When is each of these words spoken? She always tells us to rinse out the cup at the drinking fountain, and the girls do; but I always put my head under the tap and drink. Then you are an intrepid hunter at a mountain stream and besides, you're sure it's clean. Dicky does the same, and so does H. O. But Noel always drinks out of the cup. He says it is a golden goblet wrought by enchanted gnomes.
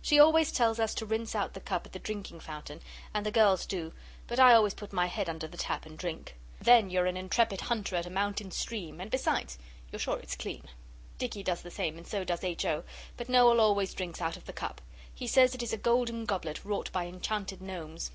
She 0.00 0.18
always 0.18 0.52
tells 0.52 0.80
us 0.80 0.94
to 0.94 1.04
rinse 1.04 1.34
out 1.34 1.52
the 1.52 1.60
cup 1.60 1.84
at 1.84 1.92
the 1.92 1.98
drinking 1.98 2.40
fountain, 2.40 2.80
and 3.12 3.26
the 3.26 3.30
girls 3.30 3.66
do; 3.66 3.92
but 4.26 4.40
I 4.40 4.54
always 4.54 4.72
put 4.72 4.90
my 4.90 5.04
head 5.04 5.28
under 5.28 5.46
the 5.46 5.58
tap 5.58 5.84
and 5.84 5.98
drink. 5.98 6.34
Then 6.62 6.88
you 6.88 7.00
are 7.00 7.04
an 7.04 7.18
intrepid 7.18 7.60
hunter 7.60 7.94
at 7.96 8.06
a 8.06 8.10
mountain 8.10 8.50
stream 8.50 9.02
and 9.02 9.10
besides, 9.10 9.58
you're 9.92 9.98
sure 9.98 10.18
it's 10.18 10.34
clean. 10.34 10.64
Dicky 11.18 11.42
does 11.42 11.60
the 11.60 11.70
same, 11.70 11.98
and 11.98 12.06
so 12.06 12.24
does 12.24 12.42
H. 12.42 12.64
O. 12.64 12.84
But 13.18 13.28
Noel 13.28 13.60
always 13.60 13.92
drinks 13.92 14.22
out 14.22 14.38
of 14.38 14.46
the 14.46 14.54
cup. 14.54 14.80
He 15.14 15.26
says 15.26 15.54
it 15.54 15.62
is 15.62 15.74
a 15.74 15.76
golden 15.76 16.24
goblet 16.24 16.64
wrought 16.64 16.90
by 16.90 17.04
enchanted 17.06 17.60
gnomes. 17.60 18.12